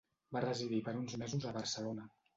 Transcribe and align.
Va 0.37 0.41
residir 0.45 0.79
per 0.87 0.95
uns 1.03 1.19
mesos 1.25 1.45
a 1.51 1.53
Barcelona. 1.59 2.13